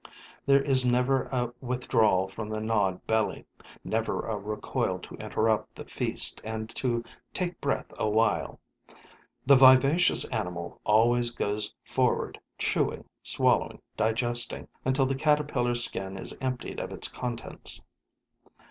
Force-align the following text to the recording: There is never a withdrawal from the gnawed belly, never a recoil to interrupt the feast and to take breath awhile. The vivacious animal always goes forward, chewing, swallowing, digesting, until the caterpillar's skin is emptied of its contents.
There 0.47 0.63
is 0.63 0.83
never 0.83 1.25
a 1.25 1.53
withdrawal 1.61 2.27
from 2.27 2.49
the 2.49 2.59
gnawed 2.59 3.05
belly, 3.05 3.45
never 3.83 4.21
a 4.21 4.35
recoil 4.35 4.97
to 4.97 5.13
interrupt 5.17 5.75
the 5.75 5.85
feast 5.85 6.41
and 6.43 6.67
to 6.73 7.03
take 7.35 7.61
breath 7.61 7.85
awhile. 7.99 8.59
The 9.45 9.55
vivacious 9.57 10.25
animal 10.31 10.81
always 10.85 11.29
goes 11.29 11.71
forward, 11.83 12.39
chewing, 12.57 13.03
swallowing, 13.21 13.79
digesting, 13.95 14.67
until 14.85 15.05
the 15.05 15.13
caterpillar's 15.13 15.83
skin 15.85 16.17
is 16.17 16.35
emptied 16.41 16.79
of 16.79 16.91
its 16.91 17.07
contents. 17.07 17.79